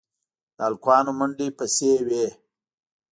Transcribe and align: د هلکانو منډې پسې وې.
د 0.55 0.57
هلکانو 0.67 1.11
منډې 1.19 1.47
پسې 1.57 1.91
وې. 2.07 2.25